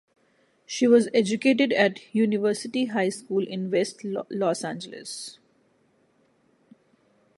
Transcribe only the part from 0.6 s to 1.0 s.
She